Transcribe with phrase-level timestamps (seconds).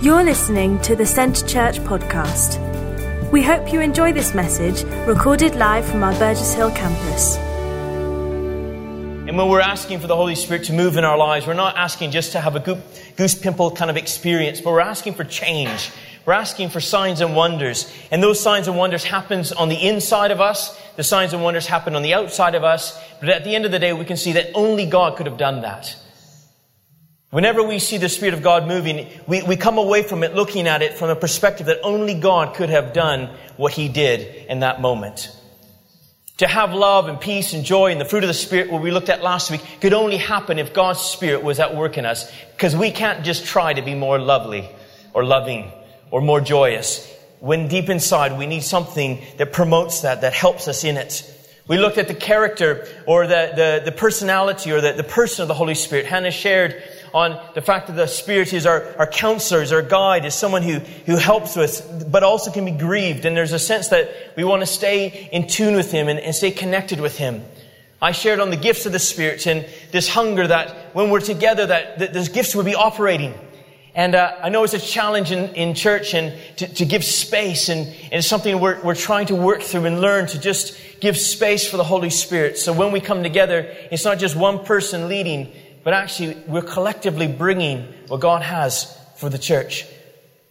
[0.00, 2.60] You're listening to the Centre Church podcast.
[3.32, 7.36] We hope you enjoy this message recorded live from our Burgess Hill campus.
[9.26, 11.76] And when we're asking for the Holy Spirit to move in our lives, we're not
[11.76, 12.80] asking just to have a
[13.16, 15.90] goose pimple kind of experience, but we're asking for change.
[16.24, 17.92] We're asking for signs and wonders.
[18.12, 20.80] And those signs and wonders happens on the inside of us.
[20.94, 22.96] The signs and wonders happen on the outside of us.
[23.18, 25.38] But at the end of the day, we can see that only God could have
[25.38, 25.96] done that.
[27.30, 30.66] Whenever we see the Spirit of God moving, we, we come away from it looking
[30.66, 34.60] at it from a perspective that only God could have done what He did in
[34.60, 35.30] that moment.
[36.38, 38.90] To have love and peace and joy and the fruit of the Spirit, what we
[38.90, 42.32] looked at last week, could only happen if God's Spirit was at work in us.
[42.52, 44.66] Because we can't just try to be more lovely
[45.12, 45.70] or loving
[46.10, 47.12] or more joyous.
[47.40, 51.34] When deep inside we need something that promotes that, that helps us in it.
[51.68, 55.48] We looked at the character or the, the, the personality or the, the person of
[55.48, 56.06] the Holy Spirit.
[56.06, 56.82] Hannah shared
[57.12, 60.62] on the fact that the Spirit is our, our counselor, is our guide, is someone
[60.62, 63.26] who, who helps us, but also can be grieved.
[63.26, 66.34] And there's a sense that we want to stay in tune with Him and, and
[66.34, 67.44] stay connected with Him.
[68.00, 71.66] I shared on the gifts of the Spirit and this hunger that when we're together,
[71.66, 73.34] that, that those gifts will be operating.
[73.98, 77.68] And uh, I know it's a challenge in, in church and to, to give space,
[77.68, 81.18] and, and, it's something we're, we're trying to work through and learn to just give
[81.18, 82.58] space for the Holy Spirit.
[82.58, 87.26] So when we come together, it's not just one person leading, but actually we're collectively
[87.26, 89.84] bringing what God has for the church.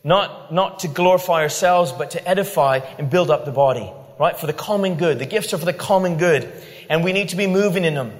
[0.03, 4.37] Not, not to glorify ourselves, but to edify and build up the body, right?
[4.37, 5.19] For the common good.
[5.19, 6.51] The gifts are for the common good.
[6.89, 8.11] And we need to be moving in them.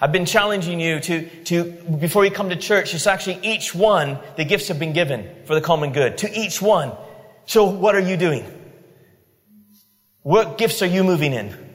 [0.00, 1.64] I've been challenging you to, to,
[1.98, 5.54] before you come to church, it's actually each one, the gifts have been given for
[5.54, 6.18] the common good.
[6.18, 6.92] To each one.
[7.46, 8.44] So what are you doing?
[10.22, 11.66] What gifts are you moving in?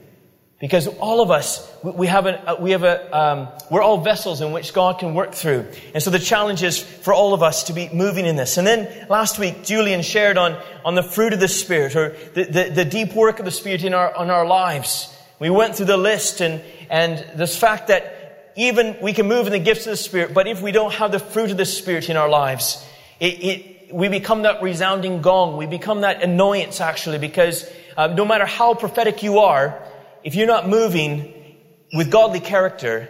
[0.60, 4.52] Because all of us, we have a, we have a, um, we're all vessels in
[4.52, 5.66] which God can work through.
[5.96, 8.58] And so the challenge is for all of us to be moving in this.
[8.58, 12.44] And then last week, Julian shared on, on the fruit of the Spirit, or the,
[12.44, 15.12] the, the deep work of the Spirit in our, in our lives.
[15.42, 19.54] We went through the list and, and this fact that even we can move in
[19.54, 22.12] the gifts of the Spirit, but if we don't have the fruit of the Spirit
[22.12, 22.86] in our lives,
[23.20, 25.58] it, it, we become that resounding gong.
[25.58, 29.82] We become that annoyance actually because uh, no matter how prophetic you are,
[30.24, 31.34] if you're not moving
[31.92, 33.10] with godly character,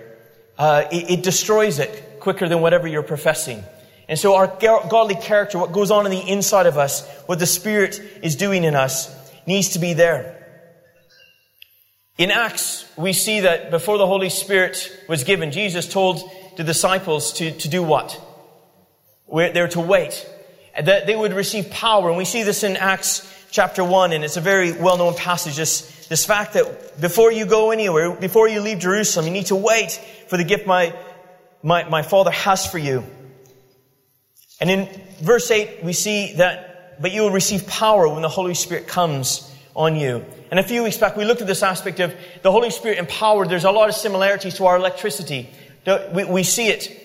[0.58, 3.62] uh, it, it, destroys it quicker than whatever you're professing.
[4.08, 7.46] And so our godly character, what goes on in the inside of us, what the
[7.46, 9.14] Spirit is doing in us,
[9.46, 10.41] needs to be there.
[12.22, 16.22] In Acts, we see that before the Holy Spirit was given, Jesus told
[16.56, 18.22] the disciples to, to do what?
[19.28, 20.30] They're to wait.
[20.80, 22.10] That they would receive power.
[22.10, 25.56] And we see this in Acts chapter 1, and it's a very well-known passage.
[25.56, 29.56] This, this fact that before you go anywhere, before you leave Jerusalem, you need to
[29.56, 30.96] wait for the gift my,
[31.64, 33.04] my, my Father has for you.
[34.60, 38.54] And in verse 8, we see that, but you will receive power when the Holy
[38.54, 40.24] Spirit comes on you.
[40.52, 43.50] And a few weeks back, we looked at this aspect of the Holy Spirit empowered.
[43.50, 45.50] There's a lot of similarities to our electricity.
[46.14, 46.98] We, we see it.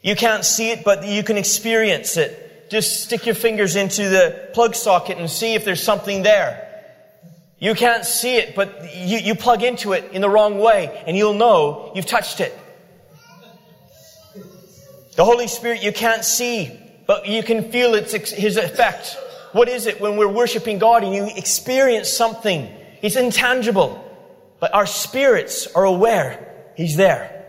[0.00, 2.70] You can't see it, but you can experience it.
[2.70, 6.64] Just stick your fingers into the plug socket and see if there's something there.
[7.58, 11.14] You can't see it, but you, you plug into it in the wrong way and
[11.14, 12.58] you'll know you've touched it.
[15.16, 16.70] The Holy Spirit you can't see,
[17.06, 19.18] but you can feel its, His effect.
[19.52, 22.72] What is it when we're worshiping God and you experience something?
[23.02, 24.04] It's intangible,
[24.60, 26.48] but our spirits are aware
[26.78, 27.44] He's there.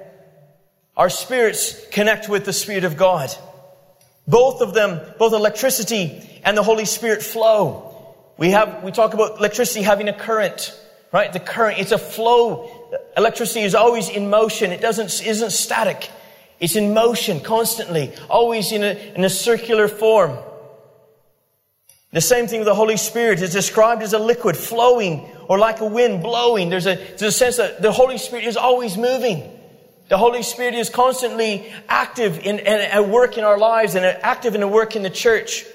[0.98, 3.30] Our spirits connect with the Spirit of God.
[4.28, 8.16] Both of them, both electricity and the Holy Spirit flow.
[8.40, 10.76] We have, we talk about electricity having a current,
[11.12, 11.32] right?
[11.32, 12.72] The current, it's a flow.
[13.16, 14.72] Electricity is always in motion.
[14.72, 16.10] It doesn't, isn't static.
[16.60, 20.40] It's in motion constantly, always in a, in a circular form.
[22.12, 25.80] The same thing with the Holy Spirit is described as a liquid flowing or like
[25.80, 26.70] a wind blowing.
[26.70, 29.58] There's a, there's a sense that the Holy Spirit is always moving.
[30.10, 34.56] The Holy Spirit is constantly active in, in, at work in our lives and active
[34.56, 35.66] in the work in the church.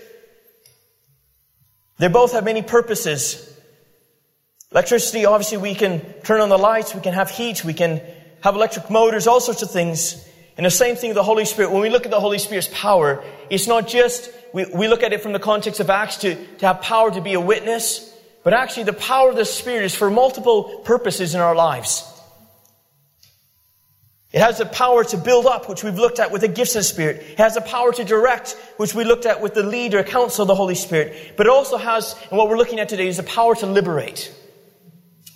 [1.99, 3.49] They both have many purposes.
[4.73, 8.03] Electricity, obviously, we can turn on the lights, we can have heat, we can
[8.41, 10.29] have electric motors, all sorts of things.
[10.57, 11.73] And the same thing with the Holy Spirit.
[11.73, 15.13] When we look at the Holy Spirit's power, it's not just we, we look at
[15.13, 18.15] it from the context of Acts to, to have power to be a witness,
[18.45, 22.09] but actually the power of the Spirit is for multiple purposes in our lives.
[24.31, 26.81] It has the power to build up, which we've looked at with the gifts of
[26.81, 27.25] the Spirit.
[27.33, 30.43] It has the power to direct, which we looked at with the lead or counsel
[30.43, 31.35] of the Holy Spirit.
[31.37, 34.33] But it also has, and what we're looking at today is the power to liberate.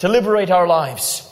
[0.00, 1.27] To liberate our lives.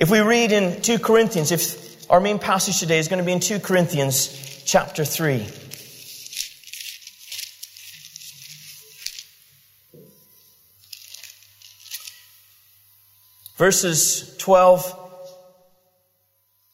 [0.00, 3.32] If we read in 2 Corinthians, if our main passage today is going to be
[3.32, 5.46] in 2 Corinthians chapter 3.
[13.58, 14.96] Verses 12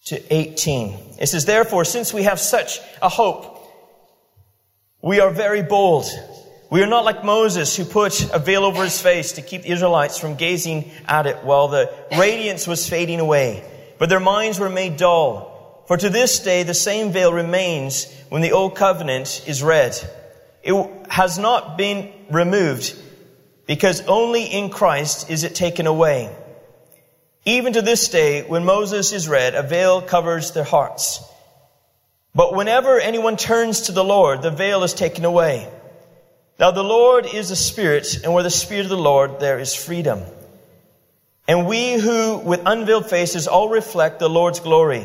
[0.05, 1.17] to 18.
[1.19, 3.59] It says, Therefore, since we have such a hope,
[5.03, 6.07] we are very bold
[6.69, 9.71] we are not like Moses who put a veil over his face to keep the
[9.71, 13.65] Israelites from gazing at it while the radiance was fading away.
[13.99, 15.85] But their minds were made dull.
[15.87, 19.97] For to this day the same veil remains when the old covenant is read.
[20.65, 22.97] It has not been removed
[23.67, 26.35] because only in Christ is it taken away.
[27.45, 31.23] Even to this day, when Moses is read, a veil covers their hearts.
[32.35, 35.73] But whenever anyone turns to the Lord, the veil is taken away.
[36.59, 39.75] Now the Lord is a spirit, and where the spirit of the Lord, there is
[39.75, 40.23] freedom.
[41.47, 45.05] And we who, with unveiled faces, all reflect the Lord's glory,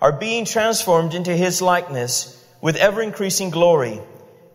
[0.00, 4.00] are being transformed into his likeness with ever increasing glory,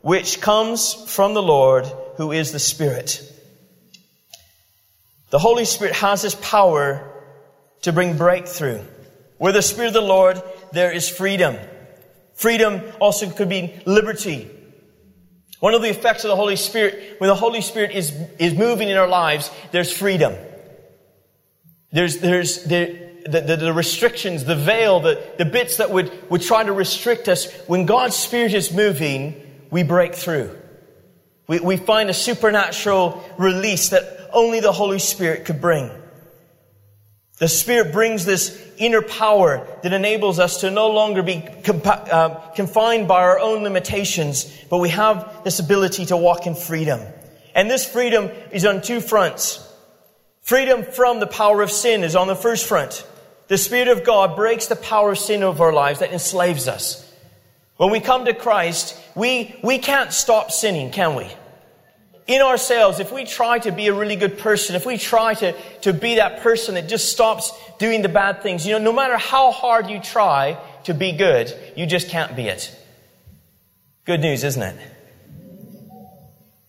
[0.01, 1.85] which comes from the Lord,
[2.15, 3.21] who is the Spirit.
[5.29, 7.09] The Holy Spirit has this power
[7.81, 8.81] to bring breakthrough.
[9.37, 10.41] Where the Spirit of the Lord,
[10.71, 11.57] there is freedom.
[12.33, 14.49] Freedom also could be liberty.
[15.63, 18.89] One of the effects of the Holy Spirit, when the Holy Spirit is, is moving
[18.89, 20.35] in our lives, there's freedom.
[21.89, 26.65] There's, there's the, the, the, restrictions, the veil, the, the bits that would, would try
[26.65, 27.49] to restrict us.
[27.65, 30.53] When God's Spirit is moving, we break through.
[31.47, 35.89] We, we find a supernatural release that only the Holy Spirit could bring.
[37.39, 42.29] The Spirit brings this inner power that enables us to no longer be compa- uh,
[42.51, 47.01] confined by our own limitations, but we have this ability to walk in freedom.
[47.55, 49.67] And this freedom is on two fronts.
[50.41, 53.05] Freedom from the power of sin is on the first front.
[53.47, 56.99] The Spirit of God breaks the power of sin over our lives that enslaves us.
[57.77, 61.27] When we come to Christ, we, we can't stop sinning, can we?
[62.27, 65.53] In ourselves, if we try to be a really good person, if we try to,
[65.81, 69.17] to be that person that just stops doing the bad things, you know, no matter
[69.17, 72.73] how hard you try to be good, you just can't be it.
[74.05, 74.77] Good news, isn't it?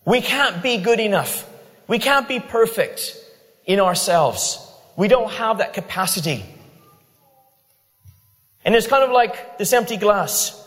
[0.05, 1.49] We can't be good enough.
[1.87, 3.17] We can't be perfect
[3.65, 4.59] in ourselves.
[4.97, 6.45] We don't have that capacity.
[8.65, 10.61] And it's kind of like this empty glass.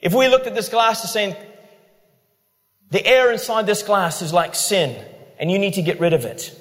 [0.00, 1.36] If we looked at this glass and saying,
[2.92, 5.02] the air inside this glass is like sin,
[5.38, 6.54] and you need to get rid of it.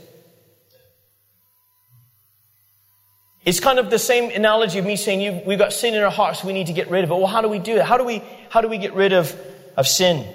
[3.44, 6.42] It's kind of the same analogy of me saying we've got sin in our hearts,
[6.42, 7.16] we need to get rid of it.
[7.16, 7.82] Well, how do we do it?
[7.84, 9.36] How do we, how do we get rid of,
[9.76, 10.26] of sin?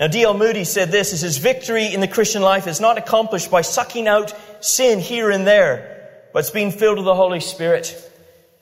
[0.00, 0.34] Now, D.L.
[0.34, 4.08] Moody said this, he says, victory in the Christian life is not accomplished by sucking
[4.08, 7.94] out sin here and there, but it's being filled with the Holy Spirit.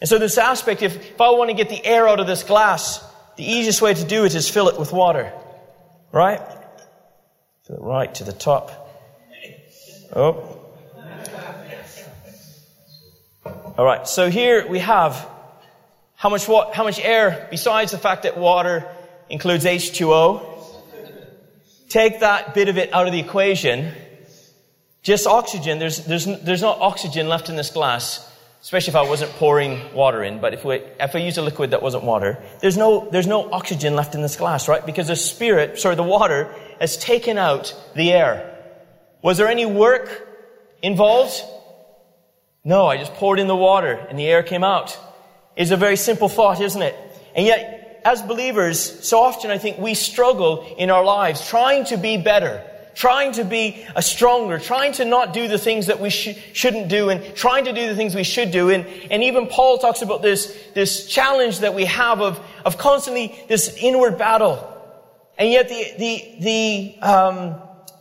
[0.02, 2.42] And so this aspect, if, if I want to get the air out of this
[2.42, 3.02] glass,
[3.36, 5.32] the easiest way to do it is fill it with water.
[6.12, 6.40] Right?
[7.66, 8.90] To the right, to the top.
[10.14, 10.60] Oh.
[13.78, 14.06] All right.
[14.06, 15.26] So here we have
[16.14, 18.86] how much what, how much air besides the fact that water
[19.30, 20.50] includes H2O.
[21.88, 23.92] Take that bit of it out of the equation.
[25.02, 25.78] Just oxygen.
[25.78, 30.22] There's, there's, there's no oxygen left in this glass, especially if I wasn't pouring water
[30.22, 30.38] in.
[30.38, 33.50] But if we, if I use a liquid that wasn't water, there's no, there's no
[33.50, 34.84] oxygen left in this glass, right?
[34.84, 38.58] Because the spirit, sorry, the water has taken out the air.
[39.22, 40.28] Was there any work
[40.82, 41.42] involved?
[42.62, 44.98] No, I just poured in the water and the air came out.
[45.56, 46.94] It's a very simple thought, isn't it?
[47.34, 51.96] And yet, as believers, so often I think we struggle in our lives trying to
[51.96, 52.62] be better,
[52.94, 56.88] trying to be a stronger, trying to not do the things that we sh- shouldn't
[56.88, 58.68] do and trying to do the things we should do.
[58.68, 63.34] And, and even Paul talks about this, this challenge that we have of, of constantly
[63.48, 64.72] this inward battle.
[65.36, 67.54] And yet the, the, the um,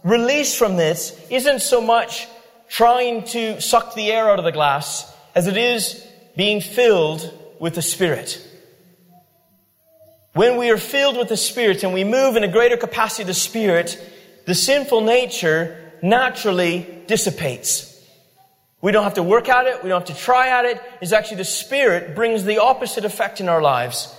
[0.03, 2.27] release from this isn't so much
[2.69, 7.75] trying to suck the air out of the glass as it is being filled with
[7.75, 8.45] the Spirit.
[10.33, 13.27] When we are filled with the Spirit and we move in a greater capacity of
[13.27, 13.99] the Spirit,
[14.45, 17.89] the sinful nature naturally dissipates.
[18.81, 19.83] We don't have to work at it.
[19.83, 20.81] We don't have to try at it.
[21.01, 24.13] It's actually the Spirit brings the opposite effect in our lives.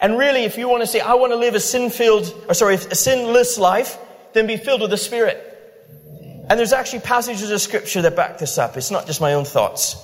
[0.00, 2.76] And really, if you want to say, I want to live a sin-filled, or sorry,
[2.76, 3.98] a sinless life,
[4.32, 5.46] then be filled with the Spirit.
[6.48, 8.76] And there's actually passages of scripture that back this up.
[8.76, 9.96] It's not just my own thoughts.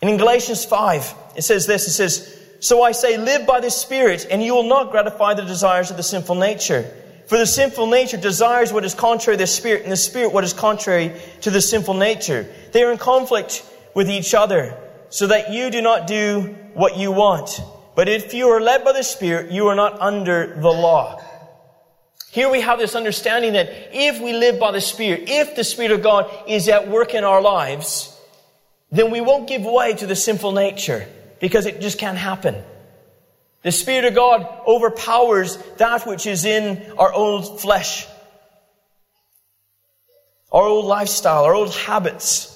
[0.00, 3.70] And in Galatians 5, it says this, it says, So I say, live by the
[3.70, 6.90] Spirit, and you will not gratify the desires of the sinful nature.
[7.26, 10.44] For the sinful nature desires what is contrary to the Spirit, and the Spirit what
[10.44, 12.46] is contrary to the sinful nature.
[12.72, 14.76] They are in conflict with each other,
[15.10, 17.60] so that you do not do what you want.
[17.94, 21.22] But if you are led by the Spirit, you are not under the law.
[22.30, 25.92] Here we have this understanding that if we live by the Spirit, if the Spirit
[25.92, 28.12] of God is at work in our lives,
[28.90, 31.06] then we won't give way to the sinful nature
[31.40, 32.56] because it just can't happen.
[33.62, 38.06] The Spirit of God overpowers that which is in our old flesh,
[40.52, 42.53] our old lifestyle, our old habits.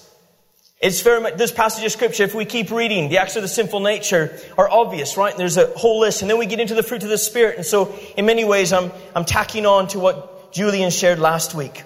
[0.80, 3.48] It's very much, this passage of scripture, if we keep reading, the acts of the
[3.48, 5.36] sinful nature are obvious, right?
[5.36, 6.22] There's a whole list.
[6.22, 7.56] And then we get into the fruit of the Spirit.
[7.56, 11.82] And so, in many ways, I'm, I'm tacking on to what Julian shared last week.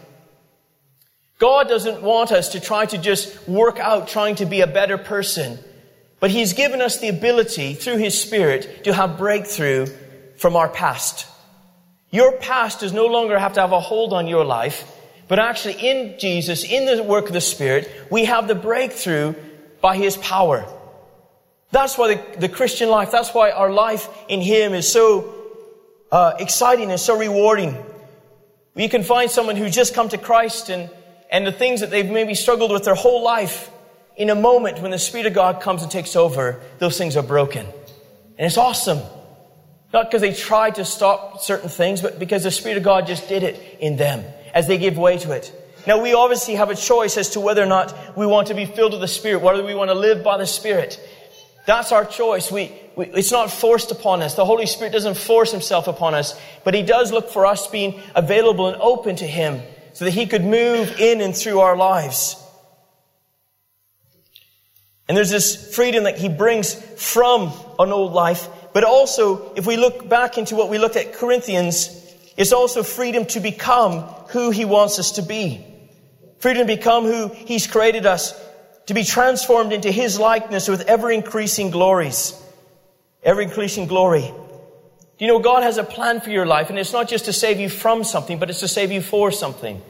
[1.38, 4.98] God doesn't want us to try to just work out trying to be a better
[4.98, 5.58] person,
[6.20, 9.86] but He's given us the ability through His Spirit to have breakthrough
[10.36, 11.26] from our past.
[12.10, 14.91] Your past does no longer have to have a hold on your life.
[15.32, 19.34] But actually, in Jesus, in the work of the Spirit, we have the breakthrough
[19.80, 20.62] by His power.
[21.70, 25.32] That's why the, the Christian life, that's why our life in Him is so
[26.12, 27.82] uh, exciting and so rewarding.
[28.74, 30.90] You can find someone who's just come to Christ and,
[31.30, 33.70] and the things that they've maybe struggled with their whole life,
[34.18, 37.22] in a moment when the Spirit of God comes and takes over, those things are
[37.22, 37.64] broken.
[38.36, 38.98] And it's awesome.
[39.94, 43.30] Not because they tried to stop certain things, but because the Spirit of God just
[43.30, 45.52] did it in them as they give way to it.
[45.86, 48.66] Now we obviously have a choice as to whether or not we want to be
[48.66, 51.00] filled with the Spirit, whether we want to live by the Spirit.
[51.66, 52.50] That's our choice.
[52.50, 54.34] We, we, it's not forced upon us.
[54.34, 58.00] The Holy Spirit doesn't force Himself upon us, but He does look for us being
[58.14, 59.60] available and open to Him
[59.92, 62.36] so that He could move in and through our lives.
[65.08, 69.76] And there's this freedom that He brings from an old life, but also, if we
[69.76, 71.90] look back into what we looked at Corinthians,
[72.36, 75.64] it's also freedom to become who He wants us to be.
[76.38, 78.38] Freedom to become who He's created us,
[78.86, 82.34] to be transformed into His likeness with ever increasing glories.
[83.22, 84.32] Ever increasing glory.
[85.18, 87.60] You know God has a plan for your life and it's not just to save
[87.60, 89.80] you from something, but it's to save you for something.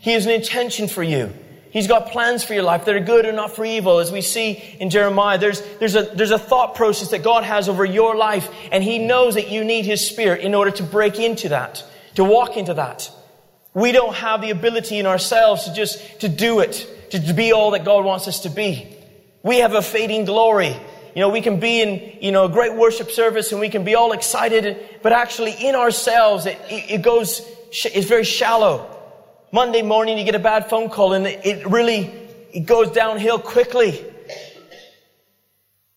[0.00, 1.32] He has an intention for you.
[1.70, 3.98] He's got plans for your life that are good and not for evil.
[3.98, 7.68] As we see in Jeremiah, there's, there's, a, there's a thought process that God has
[7.68, 11.18] over your life, and He knows that you need His Spirit in order to break
[11.18, 11.82] into that,
[12.14, 13.10] to walk into that.
[13.74, 17.72] We don't have the ability in ourselves to just, to do it, to, be all
[17.72, 18.88] that God wants us to be.
[19.42, 20.76] We have a fading glory.
[21.14, 23.84] You know, we can be in, you know, a great worship service and we can
[23.84, 28.90] be all excited, but actually in ourselves, it, it goes, it's very shallow.
[29.50, 32.12] Monday morning you get a bad phone call and it really,
[32.52, 34.04] it goes downhill quickly.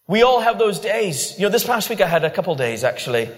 [0.08, 1.38] We all have those days.
[1.38, 3.30] You know, this past week I had a couple days actually.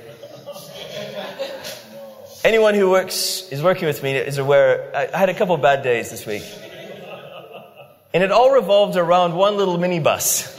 [2.42, 6.10] Anyone who works, is working with me is aware, I had a couple bad days
[6.10, 6.44] this week.
[8.14, 10.56] And it all revolved around one little minibus.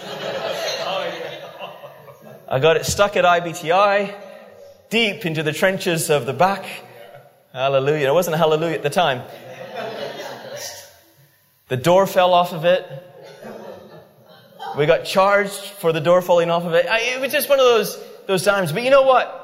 [2.46, 4.14] I got it stuck at IBTI,
[4.90, 6.66] deep into the trenches of the back.
[7.54, 8.08] Hallelujah.
[8.08, 9.22] It wasn't hallelujah at the time.
[11.68, 12.86] The door fell off of it.
[14.76, 16.84] We got charged for the door falling off of it.
[16.88, 18.70] It was just one of those, those times.
[18.70, 19.38] But you know what?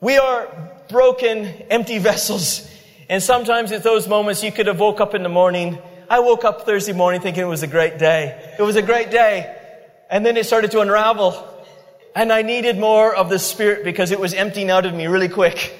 [0.00, 2.68] We are broken, empty vessels.
[3.08, 5.78] And sometimes at those moments you could have woke up in the morning.
[6.08, 8.54] I woke up Thursday morning thinking it was a great day.
[8.58, 9.56] It was a great day.
[10.10, 11.46] And then it started to unravel.
[12.14, 15.28] And I needed more of the Spirit because it was emptying out of me really
[15.28, 15.76] quick.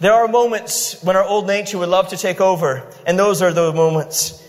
[0.00, 3.52] There are moments when our old nature would love to take over, and those are
[3.52, 4.42] the moments.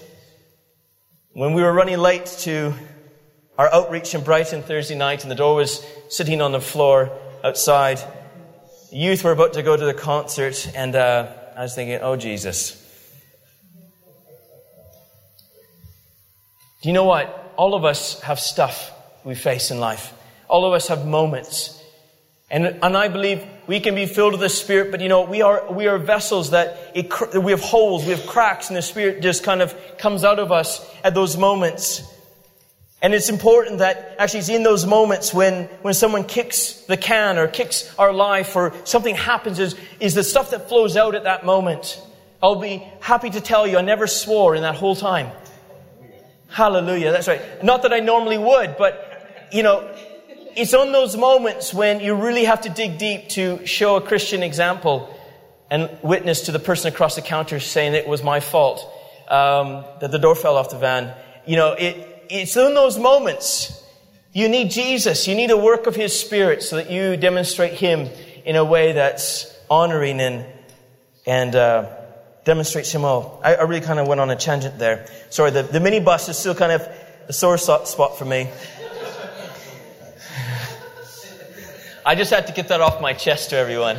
[1.34, 2.74] When we were running late to
[3.58, 7.12] our outreach in Brighton Thursday night, and the door was sitting on the floor
[7.44, 8.00] outside,
[8.92, 12.82] youth were about to go to the concert, and uh, I was thinking, oh, Jesus.
[16.82, 17.54] Do you know what?
[17.58, 18.92] All of us have stuff
[19.24, 20.13] we face in life.
[20.48, 21.75] All of us have moments
[22.50, 25.42] and, and I believe we can be filled with the Spirit, but you know, we
[25.42, 29.22] are, we are vessels that it, we have holes, we have cracks, and the Spirit
[29.22, 32.04] just kind of comes out of us at those moments.
[33.06, 37.38] And it's important that actually it's in those moments when, when someone kicks the can
[37.38, 41.26] or kicks our life or something happens is, is the stuff that flows out at
[41.26, 42.02] that moment.
[42.42, 45.30] I'll be happy to tell you I never swore in that whole time.
[46.50, 47.12] Hallelujah.
[47.12, 47.64] That's right.
[47.64, 49.88] Not that I normally would, but you know,
[50.56, 54.42] it's on those moments when you really have to dig deep to show a Christian
[54.42, 55.16] example
[55.70, 58.80] and witness to the person across the counter saying it was my fault
[59.28, 61.14] um, that the door fell off the van.
[61.46, 63.82] You know, it, it's in those moments
[64.36, 65.29] you need Jesus.
[65.29, 68.10] You need a work of His Spirit so that you demonstrate Him
[68.44, 70.46] in a way that's honoring and
[71.25, 71.89] and uh,
[72.44, 73.39] demonstrates Him all.
[73.46, 75.08] I, I really kind of went on a tangent there.
[75.29, 76.82] Sorry, the, the minibus is still kind of
[77.29, 78.50] a sore spot for me.
[82.05, 83.96] I just had to get that off my chest to everyone.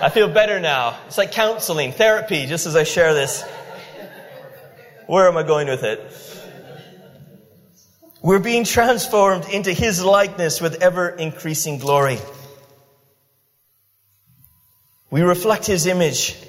[0.00, 0.98] I feel better now.
[1.08, 3.42] It's like counseling, therapy, just as I share this.
[5.06, 6.31] Where am I going with it?
[8.22, 12.18] We're being transformed into His likeness with ever increasing glory.
[15.10, 16.40] We reflect His image.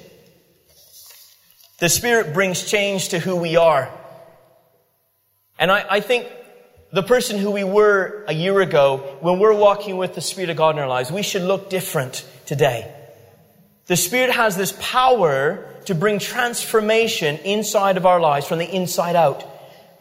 [1.80, 3.90] The Spirit brings change to who we are.
[5.58, 6.28] And I, I think
[6.92, 10.56] the person who we were a year ago, when we're walking with the Spirit of
[10.56, 12.94] God in our lives, we should look different today.
[13.86, 19.16] The Spirit has this power to bring transformation inside of our lives from the inside
[19.16, 19.44] out.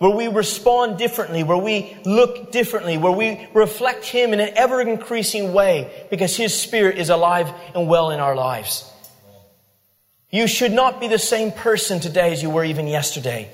[0.04, 4.82] Where we respond differently, where we look differently, where we reflect Him in an ever
[4.82, 8.84] increasing way because His Spirit is alive and well in our lives.
[10.30, 13.50] You should not be the same person today as you were even yesterday.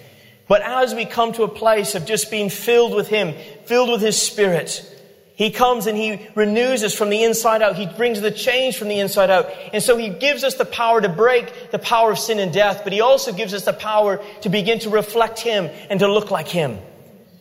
[0.47, 4.01] But as we come to a place of just being filled with Him, filled with
[4.01, 4.83] His Spirit,
[5.39, 7.77] He comes and He renews us from the inside out.
[7.77, 9.49] He brings the change from the inside out.
[9.71, 12.81] And so He gives us the power to break the power of sin and death,
[12.83, 16.29] but He also gives us the power to begin to reflect Him and to look
[16.29, 16.77] like Him.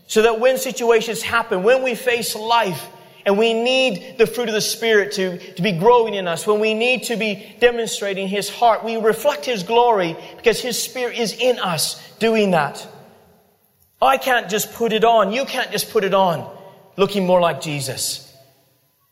[0.07, 2.87] So that when situations happen, when we face life,
[3.27, 6.61] and we need the fruit of the Spirit to, to be growing in us, when
[6.61, 11.33] we need to be demonstrating His heart, we reflect His glory because His Spirit is
[11.33, 12.87] in us doing that.
[14.01, 15.33] I can't just put it on.
[15.33, 16.58] You can't just put it on
[16.99, 18.25] looking more like Jesus.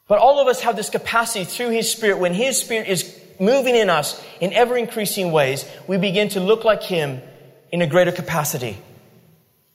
[0.08, 2.18] But all of us have this capacity through His Spirit.
[2.18, 6.64] When His Spirit is moving in us in ever increasing ways, we begin to look
[6.64, 7.22] like Him
[7.72, 8.76] in a greater capacity.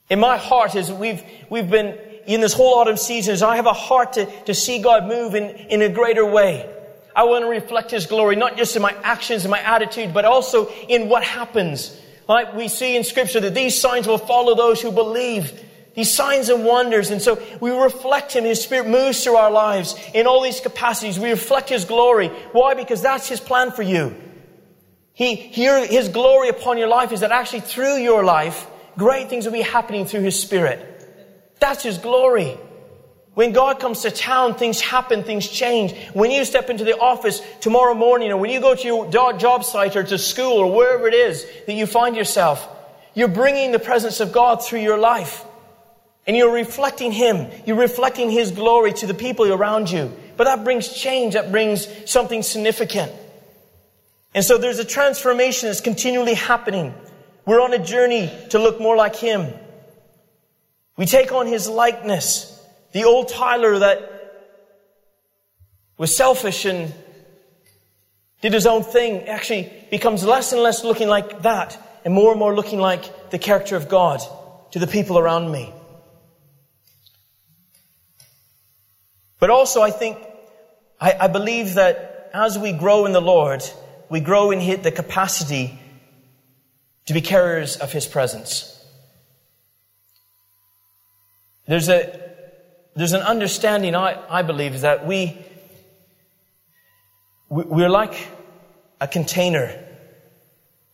[0.10, 3.66] In my heart, as we've, we've been in this whole autumn season, as I have
[3.66, 6.70] a heart to, to see God move in, in a greater way.
[7.16, 10.26] I want to reflect His glory, not just in my actions and my attitude, but
[10.26, 14.82] also in what happens like we see in scripture that these signs will follow those
[14.82, 15.62] who believe.
[15.94, 17.12] These signs and wonders.
[17.12, 18.46] And so we reflect Him.
[18.46, 21.20] His Spirit moves through our lives in all these capacities.
[21.20, 22.28] We reflect His glory.
[22.54, 22.74] Why?
[22.74, 24.16] Because that's His plan for you.
[25.14, 29.46] He, here, His glory upon your life is that actually through your life, great things
[29.46, 30.88] will be happening through His Spirit.
[31.60, 32.58] That's His glory.
[33.34, 35.94] When God comes to town, things happen, things change.
[36.14, 39.64] When you step into the office tomorrow morning, or when you go to your job
[39.64, 42.68] site or to school or wherever it is that you find yourself,
[43.14, 45.46] you're bringing the presence of God through your life.
[46.28, 47.48] And you're reflecting Him.
[47.66, 50.12] You're reflecting His glory to the people around you.
[50.38, 51.34] But that brings change.
[51.34, 53.12] That brings something significant.
[54.34, 56.94] And so there's a transformation that's continually happening.
[57.46, 59.52] We're on a journey to look more like Him.
[60.98, 62.48] We take on His likeness.
[62.92, 64.12] The old Tyler that
[65.98, 66.94] was selfish and
[68.42, 72.40] did his own thing actually becomes less and less looking like that and more and
[72.40, 74.20] more looking like the character of God
[74.72, 75.72] to the people around me.
[79.42, 80.20] But also, I think,
[81.00, 83.64] I, I believe that as we grow in the Lord,
[84.08, 85.80] we grow in the capacity
[87.08, 88.68] to be carriers of His presence.
[91.66, 92.22] There's a,
[92.96, 95.36] there's an understanding, I, I believe, that we,
[97.50, 98.28] we're like
[99.00, 99.74] a container.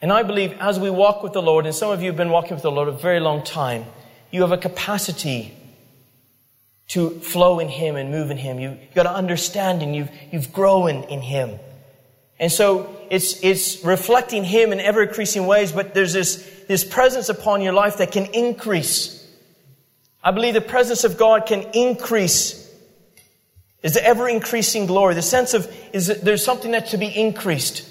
[0.02, 2.30] And I believe as we walk with the Lord, and some of you have been
[2.30, 3.84] walking with the Lord a very long time,
[4.32, 5.54] you have a capacity
[6.90, 8.60] to flow in Him and move in Him.
[8.60, 9.94] You've got an understanding.
[9.94, 11.60] You've, you've grown in Him.
[12.40, 16.36] And so it's, it's reflecting Him in ever increasing ways, but there's this,
[16.68, 19.26] this presence upon your life that can increase.
[20.24, 22.66] I believe the presence of God can increase.
[23.84, 25.14] Is the ever increasing glory.
[25.14, 27.88] The sense of is that there's something that's to be increased.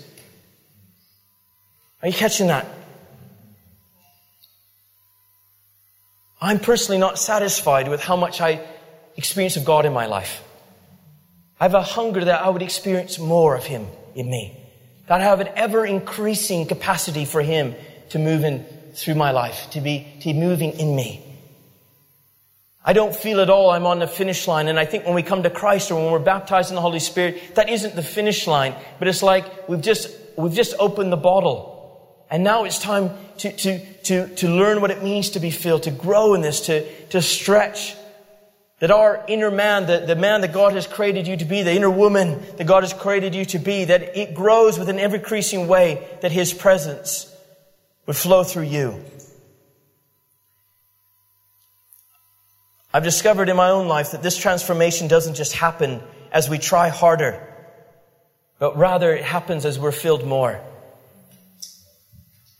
[2.03, 2.67] Are you catching that?
[6.41, 8.67] I'm personally not satisfied with how much I
[9.17, 10.43] experience of God in my life.
[11.59, 14.61] I have a hunger that I would experience more of Him in me.
[15.09, 17.75] That I have an ever increasing capacity for Him
[18.11, 21.23] to move in through my life, to be, to be moving in me.
[22.85, 24.69] I don't feel at all I'm on the finish line.
[24.69, 27.01] And I think when we come to Christ or when we're baptized in the Holy
[27.01, 31.17] Spirit, that isn't the finish line, but it's like we've just, we've just opened the
[31.17, 32.25] bottle.
[32.31, 35.83] And now it's time to, to, to, to learn what it means to be filled,
[35.85, 37.97] to grow in this, to, to stretch.
[38.81, 41.75] That our inner man, the, the man that God has created you to be, the
[41.75, 45.17] inner woman that God has created you to be, that it grows with an ever
[45.17, 47.35] increasing way that His presence
[48.07, 49.03] would flow through you.
[52.93, 56.89] I've discovered in my own life that this transformation doesn't just happen as we try
[56.89, 57.43] harder,
[58.59, 60.61] but rather it happens as we're filled more.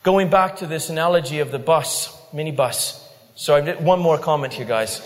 [0.03, 3.03] Going back to this analogy of the bus, minibus.
[3.35, 5.01] So I one more comment here, guys.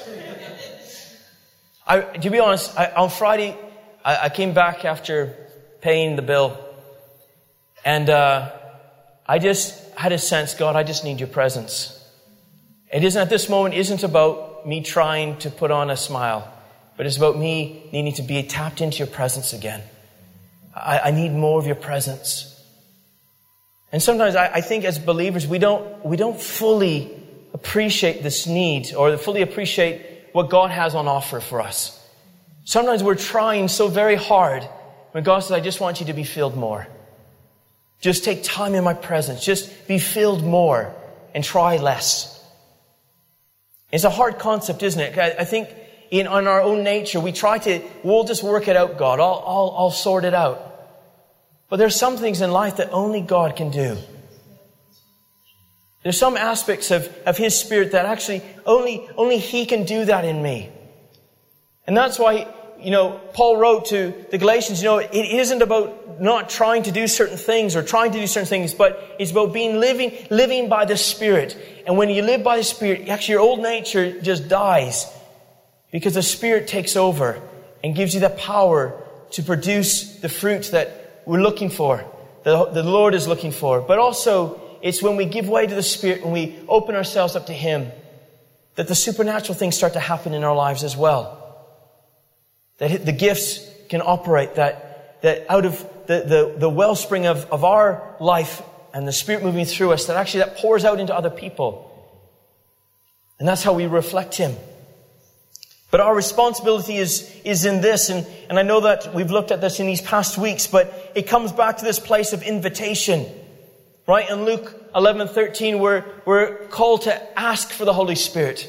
[1.91, 3.59] I, to be honest, I, on Friday,
[4.05, 5.35] I, I came back after
[5.81, 6.57] paying the bill,
[7.85, 8.53] and uh,
[9.27, 11.97] I just had a sense, God, I just need your presence.
[12.93, 16.49] It isn't at this moment isn't about me trying to put on a smile,
[16.97, 19.83] but it's about me needing to be tapped into your presence again.
[20.73, 22.47] I, I need more of your presence.
[23.91, 27.11] And sometimes I, I think as believers, we don't, we don't fully
[27.53, 31.97] appreciate this need or fully appreciate what God has on offer for us.
[32.65, 34.63] Sometimes we're trying so very hard
[35.13, 36.87] when God says, I just want you to be filled more.
[38.01, 39.45] Just take time in my presence.
[39.45, 40.95] Just be filled more
[41.35, 42.37] and try less.
[43.93, 45.19] It's a hard concept, isn't it?
[45.19, 45.69] I think
[46.11, 49.21] in, on our own nature, we try to, we'll just work it out, God.
[49.21, 50.67] I'll, I'll, I'll sort it out.
[51.69, 53.97] But there's some things in life that only God can do.
[56.03, 60.25] There's some aspects of, of His Spirit that actually only, only He can do that
[60.25, 60.71] in me.
[61.87, 62.47] And that's why,
[62.81, 66.93] you know, Paul wrote to the Galatians, you know, it isn't about not trying to
[66.93, 70.69] do certain things or trying to do certain things, but it's about being living, living
[70.69, 71.57] by the Spirit.
[71.87, 75.07] And when you live by the Spirit, actually your old nature just dies
[75.91, 77.43] because the Spirit takes over
[77.83, 82.05] and gives you the power to produce the fruit that we're looking for,
[82.45, 83.81] the, the Lord is looking for.
[83.81, 87.47] But also, it's when we give way to the Spirit, when we open ourselves up
[87.47, 87.91] to Him,
[88.77, 91.37] that the supernatural things start to happen in our lives as well.
[92.79, 97.65] That the gifts can operate, that, that out of the, the, the wellspring of, of
[97.65, 98.63] our life
[98.95, 101.87] and the Spirit moving through us, that actually that pours out into other people.
[103.39, 104.55] And that's how we reflect Him.
[105.91, 109.61] But our responsibility is, is in this, and, and I know that we've looked at
[109.61, 113.27] this in these past weeks, but it comes back to this place of invitation.
[114.11, 114.29] Right?
[114.29, 118.69] In Luke 11, 13, we're, we're called to ask for the Holy Spirit,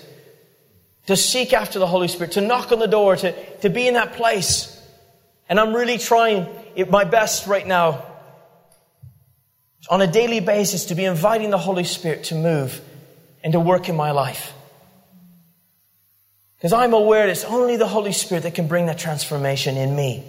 [1.08, 3.95] to seek after the Holy Spirit, to knock on the door, to, to be in
[3.95, 4.80] that place.
[5.49, 6.47] And I'm really trying
[6.91, 8.06] my best right now
[9.89, 12.80] on a daily basis to be inviting the Holy Spirit to move
[13.43, 14.54] and to work in my life.
[16.58, 20.23] Because I'm aware it's only the Holy Spirit that can bring that transformation in me.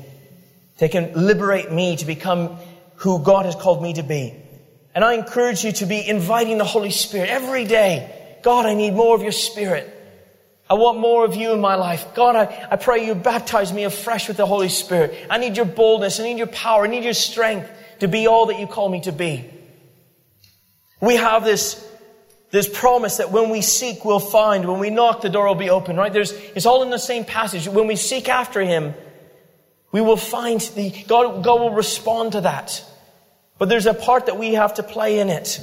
[0.79, 2.57] That can liberate me to become
[2.94, 4.41] who God has called me to be.
[4.94, 8.38] And I encourage you to be inviting the Holy Spirit every day.
[8.42, 9.98] God, I need more of your Spirit.
[10.68, 12.14] I want more of you in my life.
[12.14, 15.14] God, I, I pray you baptize me afresh with the Holy Spirit.
[15.28, 16.20] I need your boldness.
[16.20, 16.85] I need your power.
[16.85, 19.48] I need your strength to be all that you call me to be.
[21.00, 21.88] We have this
[22.52, 24.68] this promise that when we seek, we'll find.
[24.68, 26.12] When we knock, the door will be open, right?
[26.12, 27.66] There's, it's all in the same passage.
[27.66, 28.94] When we seek after Him,
[29.90, 32.85] we will find the, God, God will respond to that.
[33.62, 35.61] But there's a part that we have to play in it.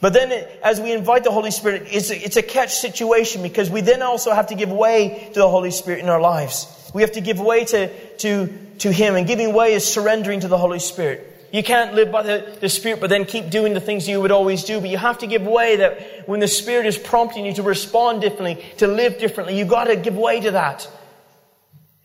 [0.00, 3.42] But then it, as we invite the Holy Spirit, it's a, it's a catch situation
[3.42, 6.90] because we then also have to give way to the Holy Spirit in our lives.
[6.94, 8.46] We have to give way to, to,
[8.78, 11.50] to Him and giving way is surrendering to the Holy Spirit.
[11.52, 14.32] You can't live by the, the Spirit, but then keep doing the things you would
[14.32, 14.80] always do.
[14.80, 18.22] But you have to give way that when the Spirit is prompting you to respond
[18.22, 20.88] differently, to live differently, you've got to give way to that.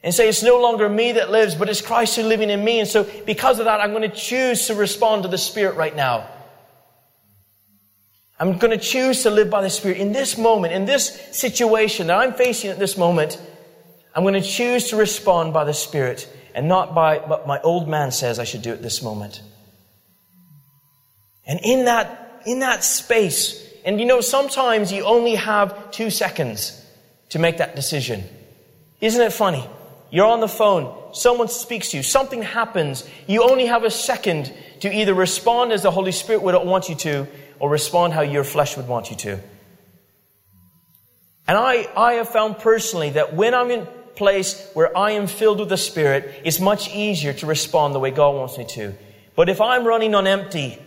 [0.03, 2.79] And say, it's no longer me that lives, but it's Christ who's living in me.
[2.79, 5.95] And so because of that, I'm going to choose to respond to the Spirit right
[5.95, 6.29] now.
[8.39, 12.07] I'm going to choose to live by the Spirit in this moment, in this situation
[12.07, 13.41] that I'm facing at this moment.
[14.15, 17.87] I'm going to choose to respond by the Spirit and not by what my old
[17.87, 19.41] man says I should do at this moment.
[21.47, 26.83] And in that, in that space, and you know, sometimes you only have two seconds
[27.29, 28.23] to make that decision.
[29.01, 29.65] Isn't it funny?
[30.09, 34.53] You're on the phone, someone speaks to you, something happens, you only have a second
[34.81, 37.27] to either respond as the Holy Spirit would want you to,
[37.59, 39.39] or respond how your flesh would want you to.
[41.47, 45.27] And I, I have found personally that when I'm in a place where I am
[45.27, 48.93] filled with the Spirit, it's much easier to respond the way God wants me to.
[49.35, 50.77] But if I'm running on empty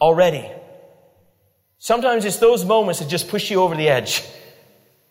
[0.00, 0.48] already,
[1.78, 4.22] sometimes it's those moments that just push you over the edge.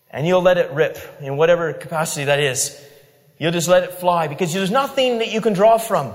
[0.10, 2.80] And you'll let it rip in whatever capacity that is.
[3.38, 6.14] You'll just let it fly because there's nothing that you can draw from.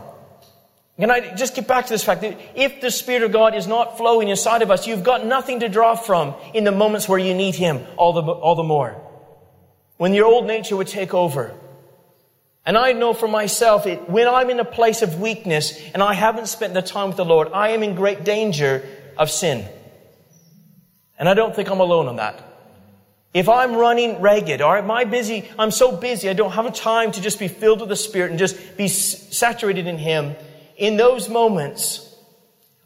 [0.99, 3.69] Can I just get back to this fact that if the Spirit of God is
[3.69, 7.19] not flowing inside of us, you've got nothing to draw from in the moments where
[7.19, 9.01] you need Him all the, all the more
[9.99, 11.55] when your old nature would take over.
[12.65, 16.15] And I know for myself, it, when I'm in a place of weakness and I
[16.15, 19.67] haven't spent the time with the Lord, I am in great danger of sin.
[21.19, 22.48] And I don't think I'm alone on that.
[23.35, 26.71] If I'm running ragged, or am I busy, I'm so busy, I don't have a
[26.71, 30.35] time to just be filled with the Spirit and just be saturated in Him.
[30.77, 32.05] In those moments,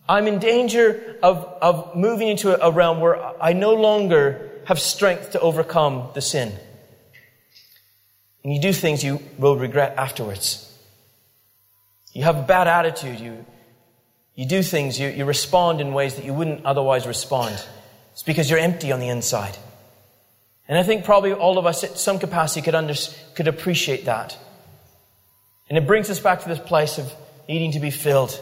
[0.08, 5.32] I'm in danger of, of moving into a realm where I no longer have strength
[5.32, 6.52] to overcome the sin.
[8.42, 10.68] And you do things you will regret afterwards.
[12.12, 13.20] You have a bad attitude.
[13.20, 13.46] You,
[14.34, 17.62] you do things, you, you respond in ways that you wouldn't otherwise respond.
[18.12, 19.56] It's because you're empty on the inside.
[20.72, 22.94] And I think probably all of us at some capacity could, under,
[23.34, 24.38] could appreciate that.
[25.68, 27.12] And it brings us back to this place of
[27.46, 28.40] needing to be filled.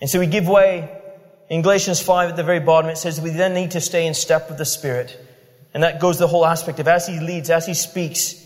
[0.00, 0.90] And so we give way.
[1.48, 4.14] In Galatians 5 at the very bottom, it says we then need to stay in
[4.14, 5.16] step with the Spirit.
[5.72, 8.44] And that goes the whole aspect of as He leads, as He speaks,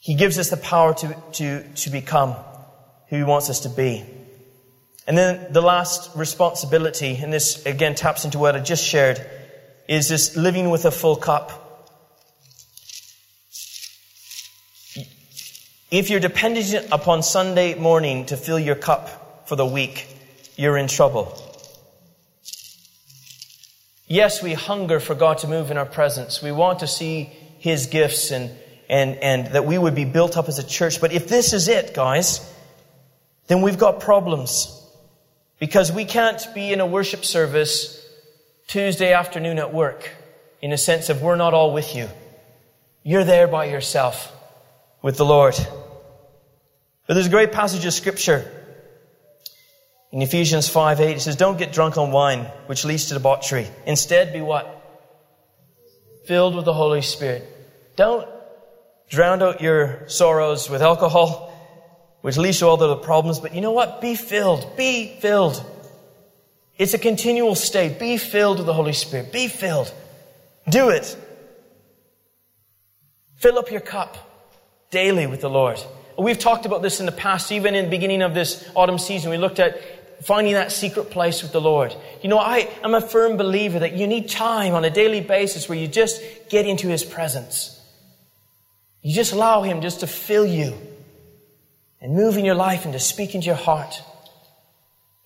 [0.00, 2.34] He gives us the power to, to, to become
[3.08, 4.04] who He wants us to be.
[5.06, 9.24] And then the last responsibility, and this again taps into what I just shared,
[9.88, 11.58] is this living with a full cup.
[15.90, 20.08] If you're dependent upon Sunday morning to fill your cup for the week,
[20.56, 21.38] you're in trouble.
[24.06, 26.42] Yes, we hunger for God to move in our presence.
[26.42, 27.24] We want to see
[27.58, 28.50] His gifts and,
[28.88, 31.00] and, and that we would be built up as a church.
[31.00, 32.40] But if this is it, guys,
[33.48, 34.78] then we've got problems.
[35.62, 38.04] Because we can't be in a worship service
[38.66, 40.10] Tuesday afternoon at work
[40.60, 42.08] in a sense of we're not all with you.
[43.04, 44.32] You're there by yourself
[45.02, 45.54] with the Lord.
[47.06, 48.44] But there's a great passage of scripture
[50.10, 51.16] in Ephesians 5 8.
[51.18, 53.68] It says, Don't get drunk on wine, which leads to debauchery.
[53.86, 54.66] Instead, be what?
[56.26, 57.46] Filled with the Holy Spirit.
[57.94, 58.28] Don't
[59.08, 61.51] drown out your sorrows with alcohol
[62.22, 63.38] which leads to all the problems.
[63.38, 64.00] But you know what?
[64.00, 64.76] Be filled.
[64.76, 65.62] Be filled.
[66.78, 67.98] It's a continual state.
[67.98, 69.32] Be filled with the Holy Spirit.
[69.32, 69.92] Be filled.
[70.68, 71.16] Do it.
[73.36, 74.16] Fill up your cup
[74.90, 75.80] daily with the Lord.
[76.16, 79.30] We've talked about this in the past, even in the beginning of this autumn season.
[79.30, 81.94] We looked at finding that secret place with the Lord.
[82.22, 85.68] You know, I am a firm believer that you need time on a daily basis
[85.68, 87.80] where you just get into His presence.
[89.02, 90.74] You just allow Him just to fill you
[92.02, 94.02] and move in your life and to speak into your heart.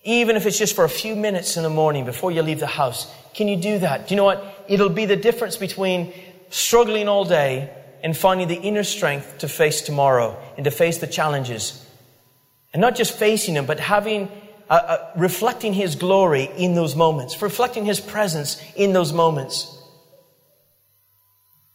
[0.03, 2.67] Even if it's just for a few minutes in the morning before you leave the
[2.67, 3.11] house.
[3.33, 4.07] Can you do that?
[4.07, 4.65] Do you know what?
[4.69, 6.13] It'll be the difference between
[6.49, 7.71] struggling all day
[8.03, 11.83] and finding the inner strength to face tomorrow and to face the challenges.
[12.73, 14.29] And not just facing them, but having,
[14.69, 19.73] uh, uh, reflecting His glory in those moments, reflecting His presence in those moments.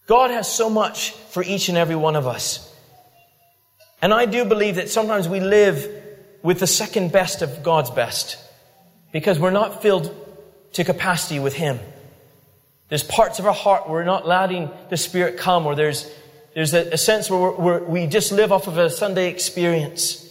[0.06, 2.71] God has so much for each and every one of us.
[4.02, 5.88] And I do believe that sometimes we live
[6.42, 8.36] with the second best of God's best
[9.12, 10.12] because we're not filled
[10.72, 11.78] to capacity with Him.
[12.88, 16.10] There's parts of our heart where we're not letting the Spirit come, or there's,
[16.54, 20.28] there's a, a sense where we're, we just live off of a Sunday experience.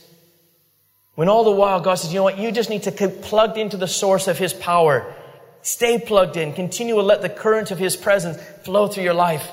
[1.16, 3.58] When all the while God says, you know what, you just need to keep plugged
[3.58, 5.14] into the source of His power.
[5.62, 6.54] Stay plugged in.
[6.54, 9.50] Continue to let the current of His presence flow through your life.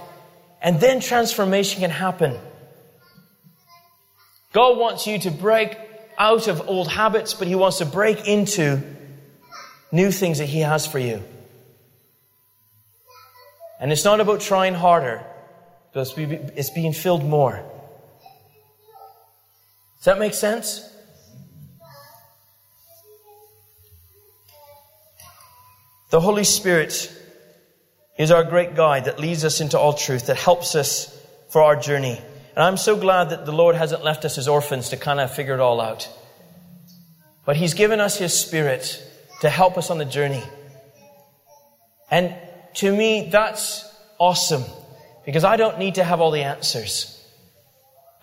[0.61, 2.37] And then transformation can happen.
[4.59, 5.79] God wants you to break
[6.19, 8.83] out of old habits, but He wants to break into
[9.93, 11.23] new things that He has for you.
[13.79, 15.25] And it's not about trying harder,
[15.93, 17.63] but it's being filled more.
[19.99, 20.93] Does that make sense?
[26.11, 27.13] The Holy Spirit
[28.19, 31.17] is our great guide that leads us into all truth, that helps us
[31.49, 32.21] for our journey.
[32.59, 35.33] And I'm so glad that the Lord hasn't left us as orphans to kind of
[35.33, 36.09] figure it all out.
[37.45, 39.01] But He's given us His Spirit
[39.43, 40.43] to help us on the journey.
[42.11, 42.35] And
[42.75, 44.65] to me, that's awesome
[45.25, 47.25] because I don't need to have all the answers,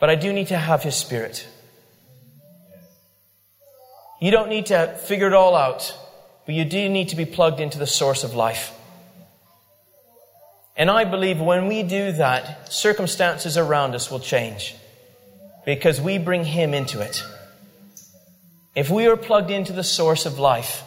[0.02, 1.48] but I do need to have His Spirit.
[4.20, 5.98] You don't need to figure it all out,
[6.46, 8.74] but you do need to be plugged into the source of life.
[10.76, 14.76] And I believe when we do that, circumstances around us will change
[15.66, 17.24] because we bring Him into it.
[18.76, 20.84] If we are plugged into the source of life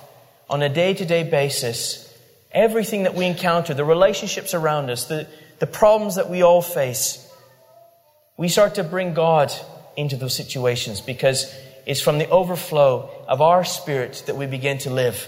[0.51, 2.05] on a day to day basis,
[2.53, 5.27] everything that we encounter, the relationships around us, the,
[5.59, 7.27] the problems that we all face,
[8.37, 9.53] we start to bring God
[9.97, 11.53] into those situations because
[11.87, 15.27] it's from the overflow of our spirit that we begin to live.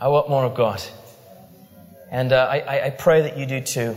[0.00, 0.80] I want more of God.
[2.10, 3.96] And uh, I, I pray that you do too.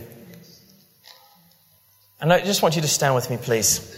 [2.19, 3.97] And I just want you to stand with me, please.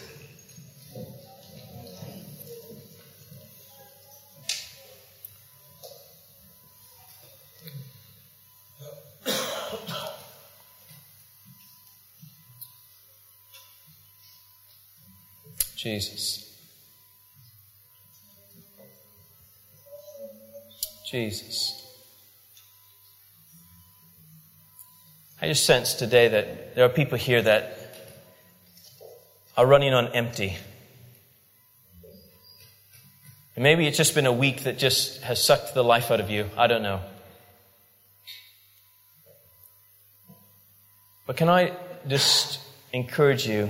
[15.77, 16.57] Jesus.
[21.05, 21.82] Jesus.
[25.43, 27.77] I just sense today that there are people here that
[29.57, 30.55] are running on empty.
[33.57, 36.29] And maybe it's just been a week that just has sucked the life out of
[36.29, 36.49] you.
[36.57, 37.01] I don't know.
[41.27, 41.73] But can I
[42.07, 42.61] just
[42.93, 43.69] encourage you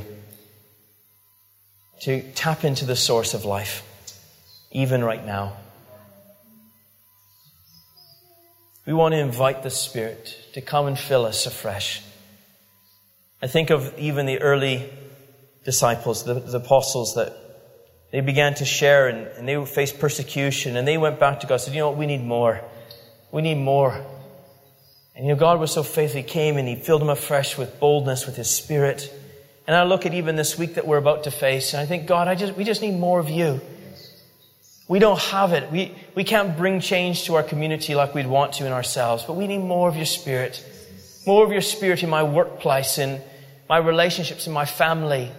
[2.02, 3.82] to tap into the source of life,
[4.70, 5.58] even right now?
[8.86, 12.02] We want to invite the Spirit to come and fill us afresh.
[13.42, 14.92] I think of even the early
[15.64, 17.34] disciples, the, the apostles, that
[18.12, 21.56] they began to share and, and they faced persecution and they went back to God
[21.56, 21.98] and said, You know what?
[21.98, 22.62] We need more.
[23.32, 23.94] We need more.
[25.16, 26.22] And you know, God was so faithful.
[26.22, 29.12] He came and He filled them afresh with boldness, with His Spirit.
[29.66, 32.06] And I look at even this week that we're about to face, and I think,
[32.06, 33.62] God, I just, we just need more of you.
[34.88, 35.72] We don't have it.
[35.72, 39.34] We, we can't bring change to our community like we'd want to in ourselves, but
[39.34, 40.64] we need more of your spirit.
[41.26, 43.22] More of your spirit in my workplace, in
[43.70, 45.32] my relationships, in my family,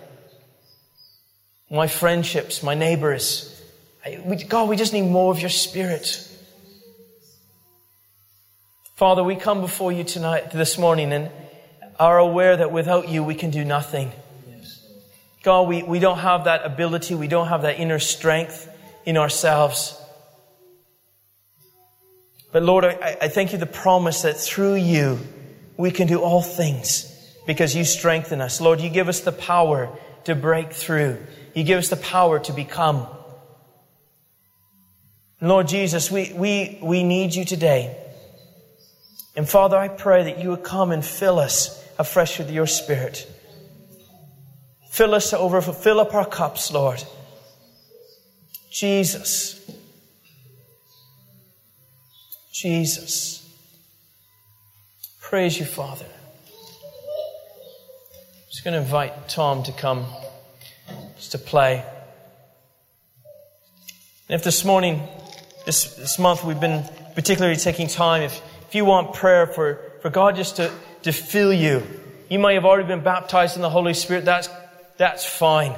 [1.70, 3.50] my friendships, my neighbors.
[4.24, 6.30] We, God, we just need more of your spirit.
[8.96, 11.30] Father, we come before you tonight, this morning, and
[11.98, 14.11] are aware that without you we can do nothing.
[15.42, 18.70] God, we, we don't have that ability, we don't have that inner strength
[19.05, 20.01] in ourselves.
[22.53, 25.19] But Lord, I, I thank you the promise that through you
[25.77, 27.11] we can do all things
[27.47, 28.61] because you strengthen us.
[28.61, 29.90] Lord, you give us the power
[30.25, 31.19] to break through.
[31.55, 33.07] You give us the power to become.
[35.40, 37.97] Lord Jesus, we, we, we need you today.
[39.37, 43.31] And Father, I pray that you would come and fill us afresh with your Spirit.
[44.90, 47.03] Fill us to overfill, fill up our cups, Lord.
[48.75, 49.61] Jesus.
[52.53, 53.49] Jesus.
[55.21, 56.05] Praise you, Father.
[56.05, 56.53] I'm
[58.51, 60.05] just going to invite Tom to come
[61.17, 61.85] just to play.
[64.29, 65.01] And if this morning,
[65.67, 66.83] this, this month, we've been
[67.15, 70.73] particularly taking time, if, if you want prayer for, for God just to,
[71.05, 71.81] to fill you,
[72.29, 74.49] you might have already been baptized in the Holy Spirit, that's,
[74.97, 75.77] that's fine.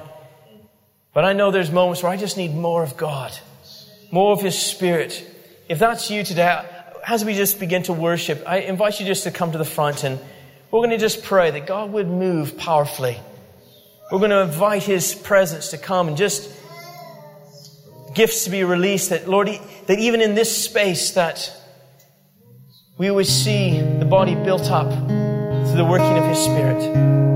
[1.16, 3.32] But I know there's moments where I just need more of God,
[4.10, 5.26] more of His Spirit.
[5.66, 6.62] If that's you today,
[7.08, 10.04] as we just begin to worship, I invite you just to come to the front
[10.04, 10.20] and
[10.70, 13.18] we're going to just pray that God would move powerfully.
[14.12, 16.54] We're going to invite His presence to come and just
[18.14, 19.48] gifts to be released that, Lord,
[19.86, 21.50] that even in this space that
[22.98, 27.35] we would see the body built up through the working of His Spirit.